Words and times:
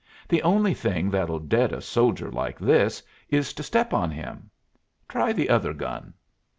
"The 0.27 0.41
only 0.41 0.73
thing 0.73 1.11
that'll 1.11 1.37
dead 1.37 1.71
a 1.71 1.79
soldier 1.79 2.31
like 2.31 2.57
these 2.57 3.03
is 3.29 3.53
to 3.53 3.61
step 3.61 3.93
on 3.93 4.09
him. 4.09 4.49
Try 5.07 5.31
the 5.31 5.47
other 5.51 5.73
gun." 5.75 6.15